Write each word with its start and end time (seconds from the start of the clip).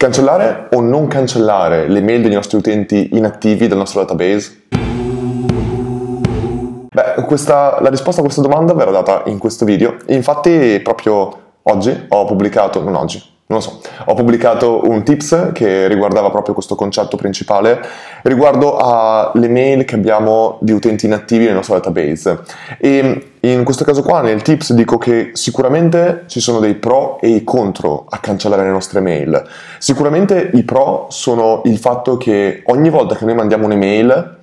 Cancellare 0.00 0.68
o 0.74 0.80
non 0.80 1.08
cancellare 1.08 1.88
le 1.88 2.00
mail 2.00 2.22
dei 2.22 2.32
nostri 2.32 2.56
utenti 2.56 3.16
inattivi 3.16 3.66
dal 3.66 3.78
nostro 3.78 3.98
database? 3.98 4.66
Beh, 6.88 7.24
questa, 7.26 7.80
la 7.80 7.88
risposta 7.88 8.20
a 8.20 8.22
questa 8.22 8.40
domanda 8.40 8.74
verrà 8.74 8.92
data 8.92 9.24
in 9.26 9.38
questo 9.38 9.64
video. 9.64 9.96
Infatti, 10.06 10.78
proprio 10.84 11.36
oggi 11.62 12.06
ho 12.10 12.24
pubblicato, 12.26 12.80
non 12.80 12.94
oggi, 12.94 13.20
non 13.50 13.60
lo 13.60 13.64
so, 13.64 13.80
ho 14.04 14.12
pubblicato 14.12 14.82
un 14.84 15.02
tips 15.02 15.52
che 15.54 15.88
riguardava 15.88 16.28
proprio 16.28 16.52
questo 16.52 16.74
concetto 16.74 17.16
principale 17.16 17.80
riguardo 18.24 18.76
alle 18.76 19.48
mail 19.48 19.86
che 19.86 19.94
abbiamo 19.94 20.58
di 20.60 20.72
utenti 20.72 21.06
inattivi 21.06 21.46
nel 21.46 21.54
nostro 21.54 21.74
database. 21.74 22.40
E 22.78 23.30
in 23.40 23.64
questo 23.64 23.84
caso 23.84 24.02
qua 24.02 24.20
nel 24.20 24.42
tips 24.42 24.74
dico 24.74 24.98
che 24.98 25.30
sicuramente 25.32 26.24
ci 26.26 26.40
sono 26.40 26.58
dei 26.58 26.74
pro 26.74 27.18
e 27.20 27.28
i 27.28 27.42
contro 27.42 28.04
a 28.10 28.18
cancellare 28.18 28.64
le 28.64 28.70
nostre 28.70 29.00
mail. 29.00 29.42
Sicuramente 29.78 30.50
i 30.52 30.62
pro 30.62 31.06
sono 31.08 31.62
il 31.64 31.78
fatto 31.78 32.18
che 32.18 32.62
ogni 32.66 32.90
volta 32.90 33.16
che 33.16 33.24
noi 33.24 33.34
mandiamo 33.34 33.64
un'email 33.64 34.36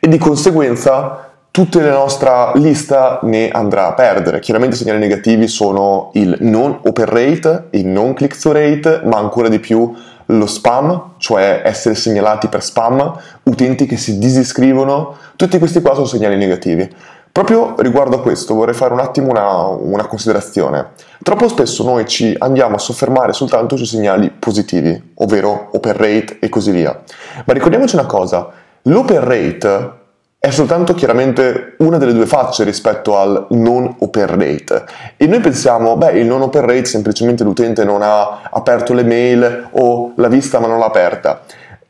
E 0.00 0.08
di 0.08 0.18
conseguenza 0.18 1.30
tutta 1.52 1.80
la 1.82 1.92
nostra 1.92 2.50
lista 2.56 3.20
ne 3.22 3.48
andrà 3.48 3.86
a 3.86 3.92
perdere. 3.92 4.40
Chiaramente 4.40 4.74
i 4.74 4.78
segnali 4.78 4.98
negativi 4.98 5.46
sono 5.46 6.10
il 6.14 6.36
non 6.40 6.80
open 6.82 7.04
rate, 7.04 7.66
il 7.70 7.86
non 7.86 8.14
click-through 8.14 8.56
rate, 8.56 9.02
ma 9.04 9.18
ancora 9.18 9.48
di 9.48 9.60
più 9.60 9.94
lo 10.36 10.46
spam, 10.46 11.12
cioè 11.18 11.62
essere 11.64 11.94
segnalati 11.94 12.48
per 12.48 12.62
spam, 12.62 13.18
utenti 13.44 13.86
che 13.86 13.96
si 13.96 14.18
disiscrivono, 14.18 15.16
tutti 15.36 15.58
questi 15.58 15.80
qua 15.80 15.94
sono 15.94 16.06
segnali 16.06 16.36
negativi. 16.36 16.88
Proprio 17.32 17.76
riguardo 17.78 18.16
a 18.16 18.20
questo 18.20 18.54
vorrei 18.54 18.74
fare 18.74 18.92
un 18.92 19.00
attimo 19.00 19.30
una, 19.30 19.64
una, 19.66 20.06
considerazione. 20.06 20.90
Troppo 21.22 21.48
spesso 21.48 21.82
noi 21.82 22.06
ci 22.06 22.34
andiamo 22.38 22.76
a 22.76 22.78
soffermare 22.78 23.32
soltanto 23.32 23.76
sui 23.76 23.86
segnali 23.86 24.30
positivi, 24.30 25.12
ovvero 25.14 25.70
open 25.72 25.96
rate 25.96 26.38
e 26.40 26.50
così 26.50 26.72
via. 26.72 27.00
Ma 27.46 27.52
ricordiamoci 27.54 27.94
una 27.94 28.04
cosa, 28.04 28.50
l'open 28.82 29.24
rate 29.24 30.00
è 30.44 30.50
soltanto 30.50 30.94
chiaramente 30.94 31.76
una 31.78 31.98
delle 31.98 32.12
due 32.12 32.26
facce 32.26 32.64
rispetto 32.64 33.16
al 33.16 33.46
non 33.50 33.94
open 34.00 34.26
rate. 34.26 34.84
E 35.16 35.28
noi 35.28 35.38
pensiamo, 35.38 35.96
beh, 35.96 36.18
il 36.18 36.26
non 36.26 36.42
open 36.42 36.62
rate 36.62 36.84
semplicemente 36.84 37.44
l'utente 37.44 37.84
non 37.84 38.02
ha 38.02 38.40
aperto 38.50 38.92
le 38.92 39.04
mail 39.04 39.68
o 39.70 40.14
l'ha 40.16 40.26
vista 40.26 40.58
ma 40.58 40.66
non 40.66 40.80
l'ha 40.80 40.86
aperta. 40.86 41.42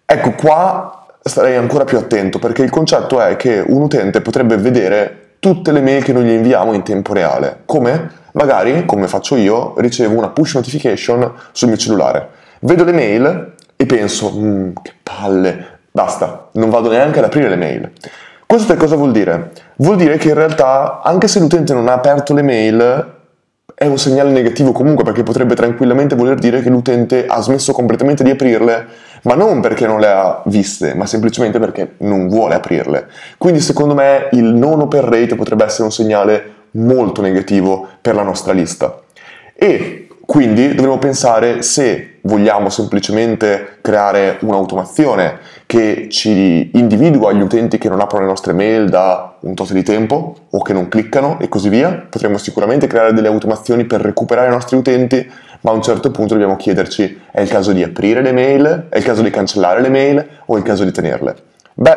Ecco, 0.04 0.32
qua 0.32 1.06
starei 1.22 1.56
ancora 1.56 1.84
più 1.84 1.96
attento 1.96 2.38
perché 2.38 2.62
il 2.62 2.68
concetto 2.68 3.22
è 3.22 3.36
che 3.36 3.64
un 3.66 3.80
utente 3.80 4.20
potrebbe 4.20 4.58
vedere 4.58 5.36
tutte 5.38 5.72
le 5.72 5.80
mail 5.80 6.04
che 6.04 6.12
noi 6.12 6.24
gli 6.24 6.32
inviamo 6.32 6.74
in 6.74 6.82
tempo 6.82 7.14
reale. 7.14 7.60
Come? 7.64 8.10
Magari, 8.32 8.84
come 8.84 9.08
faccio 9.08 9.36
io, 9.36 9.72
ricevo 9.78 10.14
una 10.14 10.28
push 10.28 10.56
notification 10.56 11.32
sul 11.52 11.68
mio 11.68 11.78
cellulare. 11.78 12.28
Vedo 12.58 12.84
le 12.84 12.92
mail 12.92 13.54
e 13.76 13.86
penso, 13.86 14.30
mm, 14.30 14.72
che 14.82 14.92
palle, 15.02 15.78
basta, 15.90 16.48
non 16.52 16.68
vado 16.68 16.90
neanche 16.90 17.18
ad 17.18 17.24
aprire 17.24 17.48
le 17.48 17.56
mail. 17.56 17.90
Questo 18.46 18.72
che 18.72 18.78
cosa 18.78 18.96
vuol 18.96 19.12
dire? 19.12 19.52
Vuol 19.76 19.96
dire 19.96 20.18
che 20.18 20.28
in 20.28 20.34
realtà, 20.34 21.00
anche 21.02 21.28
se 21.28 21.40
l'utente 21.40 21.72
non 21.72 21.88
ha 21.88 21.94
aperto 21.94 22.34
le 22.34 22.42
mail, 22.42 23.20
è 23.74 23.86
un 23.86 23.98
segnale 23.98 24.30
negativo 24.30 24.72
comunque 24.72 25.04
perché 25.04 25.22
potrebbe 25.22 25.54
tranquillamente 25.54 26.14
voler 26.14 26.38
dire 26.38 26.60
che 26.60 26.68
l'utente 26.68 27.26
ha 27.26 27.40
smesso 27.40 27.72
completamente 27.72 28.22
di 28.22 28.30
aprirle, 28.30 28.86
ma 29.22 29.34
non 29.34 29.60
perché 29.60 29.86
non 29.86 29.98
le 29.98 30.08
ha 30.08 30.42
viste, 30.46 30.94
ma 30.94 31.06
semplicemente 31.06 31.58
perché 31.58 31.94
non 31.98 32.28
vuole 32.28 32.54
aprirle. 32.54 33.08
Quindi 33.38 33.60
secondo 33.60 33.94
me 33.94 34.28
il 34.32 34.44
non 34.44 34.80
open 34.80 35.08
rate 35.08 35.34
potrebbe 35.34 35.64
essere 35.64 35.84
un 35.84 35.92
segnale 35.92 36.60
molto 36.72 37.22
negativo 37.22 37.86
per 38.00 38.14
la 38.14 38.22
nostra 38.22 38.52
lista. 38.52 39.00
E 39.54 40.01
quindi 40.24 40.74
dovremmo 40.74 40.98
pensare 40.98 41.62
se 41.62 42.18
vogliamo 42.22 42.68
semplicemente 42.68 43.78
creare 43.80 44.38
un'automazione 44.40 45.38
che 45.66 46.08
ci 46.10 46.70
individua 46.74 47.32
gli 47.32 47.40
utenti 47.40 47.78
che 47.78 47.88
non 47.88 48.00
aprono 48.00 48.24
le 48.24 48.30
nostre 48.30 48.52
mail 48.52 48.88
da 48.88 49.36
un 49.40 49.54
tot 49.54 49.72
di 49.72 49.82
tempo 49.82 50.36
o 50.50 50.62
che 50.62 50.72
non 50.72 50.88
cliccano 50.88 51.38
e 51.40 51.48
così 51.48 51.68
via. 51.68 52.06
Potremmo 52.08 52.38
sicuramente 52.38 52.86
creare 52.86 53.12
delle 53.12 53.28
automazioni 53.28 53.84
per 53.84 54.00
recuperare 54.00 54.48
i 54.48 54.52
nostri 54.52 54.76
utenti, 54.76 55.30
ma 55.60 55.70
a 55.70 55.74
un 55.74 55.82
certo 55.82 56.10
punto 56.10 56.34
dobbiamo 56.34 56.56
chiederci 56.56 57.22
è 57.30 57.40
il 57.40 57.48
caso 57.48 57.72
di 57.72 57.82
aprire 57.82 58.22
le 58.22 58.32
mail, 58.32 58.86
è 58.90 58.98
il 58.98 59.04
caso 59.04 59.22
di 59.22 59.30
cancellare 59.30 59.80
le 59.80 59.88
mail 59.88 60.28
o 60.46 60.54
è 60.54 60.58
il 60.58 60.64
caso 60.64 60.84
di 60.84 60.92
tenerle. 60.92 61.34
Beh, 61.74 61.96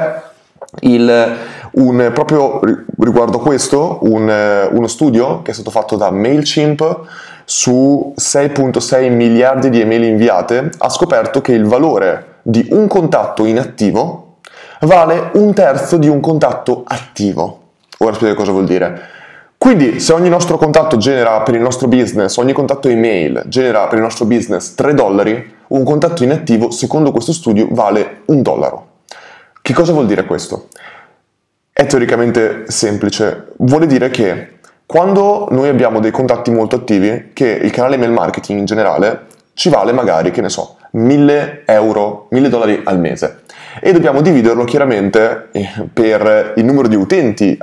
il, 0.82 1.36
un, 1.76 2.12
proprio 2.14 2.60
riguardo 3.00 3.38
a 3.38 3.42
questo, 3.42 4.00
un, 4.02 4.70
uno 4.72 4.88
studio 4.88 5.42
che 5.42 5.52
è 5.52 5.54
stato 5.54 5.72
fatto 5.72 5.96
da 5.96 6.12
MailChimp 6.12 7.02
su 7.46 8.14
6.6 8.18 9.12
miliardi 9.12 9.70
di 9.70 9.82
email 9.82 10.04
inviate 10.04 10.72
ha 10.78 10.90
scoperto 10.90 11.42
che 11.42 11.54
il 11.54 11.66
valore 11.66 12.36
di 12.42 12.68
un 12.72 12.88
contatto 12.88 13.46
inattivo 13.46 14.38
vale 14.82 15.32
un 15.34 15.54
terzo 15.54 15.98
di 15.98 16.08
un 16.08 16.20
contatto 16.20 16.84
attivo. 16.86 17.62
Ora 18.00 18.14
spiego 18.14 18.36
cosa 18.36 18.52
vuol 18.52 18.66
dire. 18.66 19.14
Quindi 19.58 20.00
se 20.00 20.14
ogni 20.14 20.30
nostro 20.30 20.58
contatto 20.58 20.98
genera 20.98 21.42
per 21.42 21.56
il 21.56 21.62
nostro 21.62 21.88
business, 21.88 22.38
ogni 22.38 22.54
contatto 22.54 22.88
email 22.88 23.44
genera 23.48 23.88
per 23.88 23.98
il 23.98 24.04
nostro 24.04 24.26
business 24.26 24.76
3 24.76 24.94
dollari, 24.94 25.54
un 25.68 25.84
contatto 25.84 26.24
inattivo 26.24 26.72
secondo 26.72 27.12
questo 27.12 27.34
studio 27.34 27.68
vale 27.72 28.22
un 28.26 28.42
dollaro. 28.42 28.88
Che 29.62 29.74
cosa 29.74 29.94
vuol 29.94 30.06
dire 30.06 30.26
questo? 30.26 30.68
È 31.78 31.86
teoricamente 31.88 32.64
semplice, 32.68 33.48
vuole 33.58 33.86
dire 33.86 34.10
che 34.10 34.60
quando 34.86 35.50
noi 35.52 35.68
abbiamo 35.68 36.00
dei 36.00 36.10
contatti 36.10 36.50
molto 36.50 36.78
attivi, 36.78 37.32
che 37.34 37.50
il 37.50 37.70
canale 37.72 37.98
mail 37.98 38.14
marketing 38.14 38.60
in 38.60 38.66
generale 38.66 39.26
ci 39.56 39.68
vale 39.68 39.92
magari, 39.92 40.32
che 40.32 40.40
ne 40.40 40.48
so, 40.48 40.78
1000 40.92 41.64
euro, 41.66 42.28
1000 42.30 42.48
dollari 42.48 42.82
al 42.86 42.98
mese 42.98 43.42
e 43.82 43.92
dobbiamo 43.92 44.22
dividerlo 44.22 44.64
chiaramente 44.64 45.50
eh, 45.52 45.68
per 45.92 46.54
il 46.56 46.64
numero 46.64 46.88
di 46.88 46.96
utenti 46.96 47.58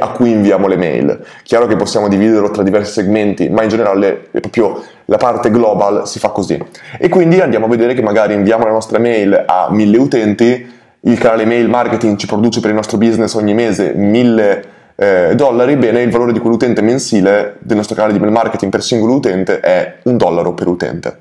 a 0.00 0.08
cui 0.08 0.32
inviamo 0.32 0.66
le 0.66 0.76
mail. 0.76 1.24
Chiaro 1.44 1.68
che 1.68 1.76
possiamo 1.76 2.08
dividerlo 2.08 2.50
tra 2.50 2.64
diversi 2.64 2.90
segmenti, 2.90 3.48
ma 3.50 3.62
in 3.62 3.68
generale 3.68 4.30
proprio 4.32 4.82
la 5.04 5.16
parte 5.16 5.52
global 5.52 6.08
si 6.08 6.18
fa 6.18 6.30
così. 6.30 6.60
E 6.98 7.08
quindi 7.08 7.40
andiamo 7.40 7.66
a 7.66 7.68
vedere 7.68 7.94
che 7.94 8.02
magari 8.02 8.34
inviamo 8.34 8.64
la 8.64 8.72
nostra 8.72 8.98
mail 8.98 9.44
a 9.46 9.68
1000 9.70 9.98
utenti, 9.98 10.72
il 11.04 11.18
canale 11.18 11.44
mail 11.44 11.68
marketing 11.68 12.16
ci 12.16 12.26
produce 12.26 12.60
per 12.60 12.70
il 12.70 12.76
nostro 12.76 12.96
business 12.98 13.34
ogni 13.34 13.54
mese 13.54 13.92
1000 13.94 14.64
eh, 14.96 15.32
dollari, 15.34 15.76
bene, 15.76 16.02
il 16.02 16.10
valore 16.10 16.32
di 16.32 16.38
quell'utente 16.38 16.80
mensile 16.80 17.56
del 17.58 17.76
nostro 17.76 17.94
canale 17.94 18.12
di 18.12 18.20
mail 18.20 18.32
marketing 18.32 18.70
per 18.70 18.82
singolo 18.82 19.14
utente 19.14 19.60
è 19.60 19.96
un 20.04 20.16
dollaro 20.16 20.54
per 20.54 20.68
utente. 20.68 21.18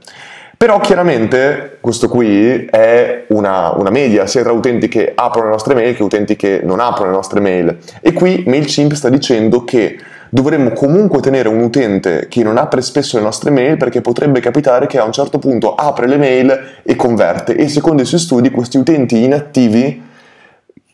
Però 0.56 0.80
chiaramente 0.80 1.78
questo 1.82 2.08
qui 2.08 2.66
è 2.66 3.26
una, 3.30 3.74
una, 3.76 3.90
media 3.90 4.28
sia 4.28 4.44
tra 4.44 4.54
utenti 4.54 4.88
che 4.88 5.12
aprono 5.14 5.48
le 5.48 5.52
nostre 5.52 5.74
mail 5.74 5.96
che 5.96 6.04
utenti 6.04 6.36
che 6.38 6.62
non 6.64 6.80
aprono 6.80 7.10
le 7.10 7.16
nostre 7.16 7.42
mail. 7.42 7.78
E 8.00 8.14
qui 8.14 8.44
MailChimp 8.48 8.94
sta 8.94 9.10
dicendo 9.10 9.66
che 9.66 9.98
dovremmo 10.34 10.72
comunque 10.72 11.22
tenere 11.22 11.48
un 11.48 11.62
utente 11.62 12.26
che 12.28 12.42
non 12.42 12.58
apre 12.58 12.82
spesso 12.82 13.18
le 13.18 13.24
nostre 13.24 13.52
mail 13.52 13.78
perché 13.78 14.02
potrebbe 14.02 14.40
capitare 14.40 14.88
che 14.88 14.98
a 14.98 15.04
un 15.04 15.12
certo 15.12 15.38
punto 15.38 15.76
apre 15.76 16.08
le 16.08 16.18
mail 16.18 16.60
e 16.82 16.96
converte 16.96 17.56
e 17.56 17.68
secondo 17.68 18.02
i 18.02 18.06
suoi 18.06 18.20
studi 18.20 18.50
questi 18.50 18.78
utenti 18.78 19.24
inattivi 19.24 20.02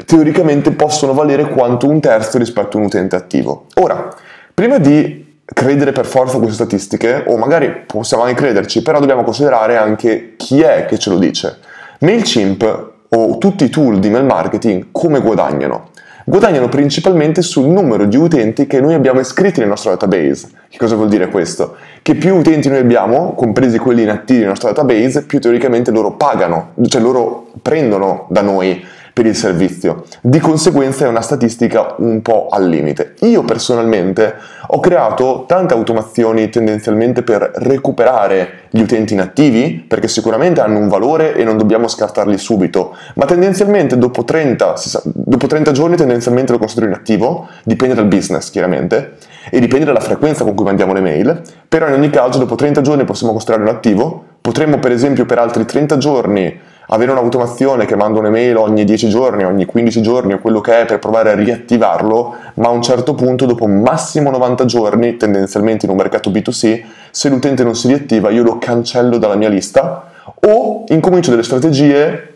teoricamente 0.06 0.72
possono 0.72 1.14
valere 1.14 1.48
quanto 1.48 1.88
un 1.88 2.02
terzo 2.02 2.38
rispetto 2.38 2.76
a 2.76 2.82
un 2.82 2.88
utente 2.88 3.16
attivo. 3.16 3.68
Ora, 3.76 4.14
prima 4.54 4.78
di 4.78 5.38
credere 5.46 5.94
per 5.94 6.06
forza 6.06 6.36
a 6.36 6.40
queste 6.40 6.56
statistiche, 6.56 7.24
o 7.26 7.38
magari 7.38 7.84
possiamo 7.86 8.24
anche 8.24 8.36
crederci, 8.42 8.82
però 8.82 9.00
dobbiamo 9.00 9.24
considerare 9.24 9.78
anche 9.78 10.34
chi 10.36 10.62
è 10.62 10.86
che 10.86 11.00
ce 11.00 11.12
lo 11.12 11.18
dice. 11.18 11.60
MailChimp 12.00 12.92
o 13.08 13.38
tutti 13.38 13.64
i 13.64 13.70
tool 13.70 14.00
di 14.00 14.10
mail 14.10 14.26
marketing 14.26 14.88
come 14.92 15.22
guadagnano? 15.22 15.89
Guadagnano 16.30 16.70
principalmente 16.70 17.42
sul 17.42 17.66
numero 17.70 18.06
di 18.06 18.16
utenti 18.16 18.68
che 18.68 18.80
noi 18.80 18.94
abbiamo 18.94 19.20
iscritti 19.20 19.62
nel 19.62 19.68
nostro 19.68 19.90
database. 19.90 20.50
Che 20.70 20.78
cosa 20.78 20.94
vuol 20.94 21.10
dire 21.10 21.28
questo? 21.30 21.76
Che 22.04 22.14
più 22.14 22.36
utenti 22.36 22.70
noi 22.70 22.78
abbiamo, 22.78 23.34
compresi 23.34 23.80
quelli 23.80 24.04
inattivi 24.04 24.42
nel 24.42 24.50
nostro 24.50 24.72
database, 24.72 25.24
più 25.24 25.40
teoricamente 25.40 25.90
loro 25.90 26.12
pagano, 26.12 26.74
cioè 26.84 27.02
loro 27.02 27.48
prendono 27.64 28.28
da 28.30 28.42
noi 28.42 28.80
per 29.20 29.28
il 29.28 29.36
servizio. 29.36 30.06
Di 30.22 30.40
conseguenza 30.40 31.04
è 31.04 31.10
una 31.10 31.20
statistica 31.20 31.96
un 31.98 32.22
po' 32.22 32.48
al 32.50 32.70
limite. 32.70 33.16
Io 33.24 33.44
personalmente 33.44 34.34
ho 34.66 34.80
creato 34.80 35.44
tante 35.46 35.74
automazioni 35.74 36.48
tendenzialmente 36.48 37.22
per 37.22 37.52
recuperare 37.56 38.68
gli 38.70 38.80
utenti 38.80 39.16
inattivi, 39.16 39.84
perché 39.86 40.08
sicuramente 40.08 40.62
hanno 40.62 40.80
un 40.80 40.88
valore 40.88 41.36
e 41.36 41.44
non 41.44 41.58
dobbiamo 41.58 41.90
scartarli 41.90 42.38
subito, 42.38 42.96
ma 43.16 43.26
tendenzialmente 43.26 43.98
dopo 43.98 44.24
30, 44.24 44.74
dopo 45.04 45.48
30 45.48 45.72
giorni 45.74 45.98
tendenzialmente 45.98 46.54
lo 46.54 46.58
considero 46.58 46.86
inattivo, 46.86 47.50
dipende 47.66 47.96
dal 47.96 48.06
business 48.06 48.50
chiaramente, 48.50 49.18
e 49.52 49.60
dipende 49.60 49.84
dalla 49.84 50.00
frequenza 50.00 50.46
con 50.46 50.56
cui 50.56 50.64
mandiamo 50.64 50.94
le 50.94 51.02
mail, 51.02 51.42
però 51.68 51.90
in 51.90 51.94
ogni 51.96 52.10
caso 52.10 52.40
dopo 52.40 52.56
30 52.56 52.80
giorni 52.80 53.04
possiamo 53.04 53.34
considerarlo 53.34 53.70
attivo, 53.70 54.24
potremmo 54.40 54.80
per 54.80 54.94
esempio 54.94 55.26
per 55.26 55.40
altri 55.40 55.66
30 55.66 55.98
giorni 55.98 56.68
avere 56.92 57.12
un'automazione 57.12 57.86
che 57.86 57.96
manda 57.96 58.20
un'email 58.20 58.58
ogni 58.58 58.84
10 58.84 59.10
giorni, 59.10 59.44
ogni 59.44 59.66
15 59.66 60.02
giorni 60.02 60.34
o 60.34 60.40
quello 60.40 60.60
che 60.62 60.82
è 60.82 60.86
per 60.86 61.00
provare 61.00 61.32
a 61.32 61.36
riattivarlo, 61.36 62.36
ma 62.56 62.68
a 62.68 62.72
un 62.72 62.82
certo 62.82 63.14
punto, 63.14 63.46
dopo 63.46 63.68
massimo 63.68 64.32
90 64.32 64.66
giorni, 64.66 65.18
tendenzialmente 65.18 65.86
in 65.86 65.92
un 65.92 65.98
mercato 65.98 66.32
B2C, 66.32 66.84
se 67.12 67.30
l'utente 67.30 67.64
non 67.64 67.76
si 67.76 67.88
riattiva 67.88 68.30
io 68.30 68.44
lo 68.44 68.58
cancello 68.58 69.18
dalla 69.18 69.36
mia 69.36 69.50
lista 69.50 70.12
o 70.48 70.84
incomincio 70.88 71.30
delle 71.30 71.44
strategie 71.44 72.34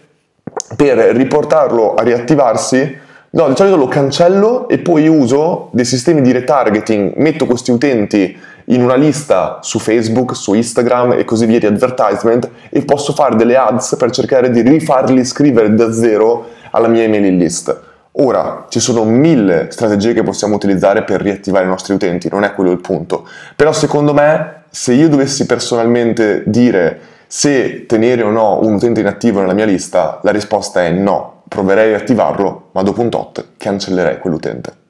per 0.75 0.97
riportarlo 0.97 1.95
a 1.95 2.03
riattivarsi. 2.03 3.01
No, 3.31 3.47
di 3.47 3.56
solito 3.56 3.77
lo 3.77 3.88
cancello 3.88 4.67
e 4.67 4.77
poi 4.77 5.07
uso 5.07 5.69
dei 5.71 5.85
sistemi 5.85 6.21
di 6.21 6.31
retargeting, 6.31 7.13
metto 7.15 7.47
questi 7.47 7.71
utenti 7.71 8.38
in 8.65 8.81
una 8.81 8.95
lista 8.95 9.60
su 9.62 9.80
Facebook, 9.80 10.36
su 10.36 10.54
Instagram 10.54 11.13
e 11.13 11.25
così 11.25 11.45
via 11.45 11.60
di 11.60 11.65
advertisement 11.65 12.50
e 12.69 12.83
posso 12.83 13.13
fare 13.13 13.36
delle 13.36 13.57
ads 13.57 13.95
per 13.98 14.12
cercare 14.12 14.50
di 14.50 14.62
rifarli 14.62 15.19
iscrivere 15.19 15.74
da 15.74 15.92
zero 15.92 16.48
alla 16.71 16.88
mia 16.88 17.04
email 17.04 17.36
list. 17.36 17.92
Ora, 18.18 18.68
ci 18.69 18.80
sono 18.80 19.06
mille 19.06 19.68
strategie 19.71 20.13
che 20.13 20.21
possiamo 20.21 20.56
utilizzare 20.56 21.04
per 21.04 21.21
riattivare 21.21 21.65
i 21.65 21.68
nostri 21.68 21.95
utenti, 21.95 22.30
non 22.30 22.44
è 22.44 22.54
quello 22.54 22.71
il 22.71 22.80
punto. 22.80 23.27
Però 23.56 23.71
secondo 23.71 24.13
me, 24.13 24.66
se 24.69 24.94
io 24.94 25.09
dovessi 25.09 25.45
personalmente 25.45 26.44
dire 26.45 27.00
se 27.27 27.88
tenere 27.88 28.21
o 28.21 28.30
no 28.30 28.59
un 28.62 28.74
utente 28.74 29.00
inattivo 29.00 29.39
nella 29.39 29.54
mia 29.54 29.66
lista, 29.66 30.19
la 30.21 30.30
risposta 30.30 30.83
è 30.83 30.92
no. 30.92 31.42
Proverei 31.48 31.95
a 31.95 31.98
attivarlo, 31.98 32.69
ma 32.74 32.83
dopo 32.83 33.01
un 33.01 33.09
tot 33.09 33.54
cancellerei 33.57 34.19
quell'utente. 34.19 34.82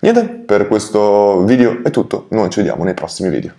Niente, 0.00 0.24
per 0.24 0.66
questo 0.66 1.44
video 1.44 1.82
è 1.84 1.90
tutto, 1.90 2.26
noi 2.30 2.48
ci 2.48 2.60
vediamo 2.60 2.84
nei 2.84 2.94
prossimi 2.94 3.28
video. 3.28 3.52